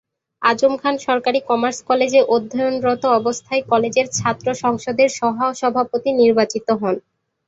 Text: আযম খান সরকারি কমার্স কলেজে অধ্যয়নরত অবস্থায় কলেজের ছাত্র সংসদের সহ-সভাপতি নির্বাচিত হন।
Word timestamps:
আযম 0.41 0.73
খান 0.81 0.95
সরকারি 1.01 1.39
কমার্স 1.49 1.79
কলেজে 1.89 2.21
অধ্যয়নরত 2.35 3.03
অবস্থায় 3.19 3.63
কলেজের 3.71 4.07
ছাত্র 4.17 4.47
সংসদের 4.63 5.09
সহ-সভাপতি 5.19 6.09
নির্বাচিত 6.21 6.67
হন। 6.81 6.95